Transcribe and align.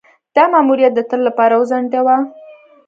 دا 0.35 0.43
ماموریت 0.53 0.91
د 0.95 0.99
تل 1.09 1.19
لپاره 1.27 1.53
وځنډاوه. 1.57 2.17